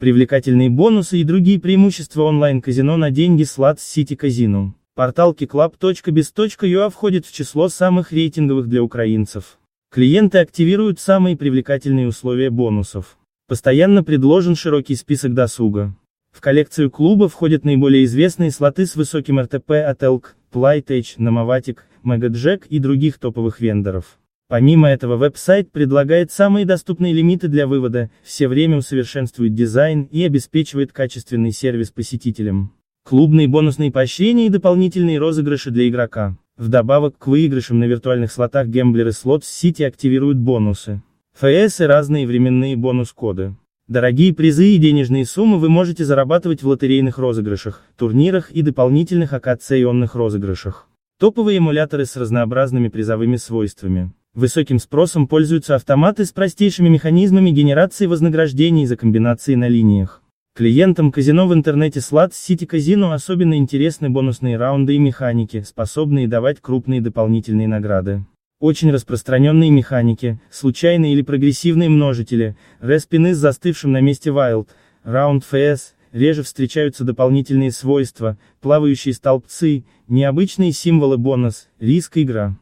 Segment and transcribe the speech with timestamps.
[0.00, 4.70] Привлекательные бонусы и другие преимущества онлайн-казино на деньги Slots City Casino.
[4.94, 9.58] Портал kiclub.biz.ua входит в число самых рейтинговых для украинцев.
[9.90, 13.18] Клиенты активируют самые привлекательные условия бонусов.
[13.46, 15.94] Постоянно предложен широкий список досуга.
[16.32, 22.62] В коллекцию клуба входят наиболее известные слоты с высоким РТП от Elk, Playtech, Nomovatic, Megajack
[22.70, 24.18] и других топовых вендоров.
[24.50, 30.92] Помимо этого веб-сайт предлагает самые доступные лимиты для вывода, все время усовершенствует дизайн и обеспечивает
[30.92, 32.72] качественный сервис посетителям.
[33.04, 36.36] Клубные бонусные поощрения и дополнительные розыгрыши для игрока.
[36.56, 41.00] Вдобавок к выигрышам на виртуальных слотах гемблеры City активируют бонусы.
[41.34, 43.54] ФС и разные временные бонус-коды.
[43.86, 50.16] Дорогие призы и денежные суммы вы можете зарабатывать в лотерейных розыгрышах, турнирах и дополнительных акционных
[50.16, 50.88] розыгрышах.
[51.20, 54.12] Топовые эмуляторы с разнообразными призовыми свойствами.
[54.32, 60.22] Высоким спросом пользуются автоматы с простейшими механизмами генерации вознаграждений за комбинации на линиях.
[60.54, 66.60] Клиентам казино в интернете Slots City Casino особенно интересны бонусные раунды и механики, способные давать
[66.60, 68.24] крупные дополнительные награды.
[68.60, 74.68] Очень распространенные механики, случайные или прогрессивные множители, респины с застывшим на месте Wild,
[75.04, 82.56] Round FS, реже встречаются дополнительные свойства, плавающие столбцы, необычные символы бонус, риск игра.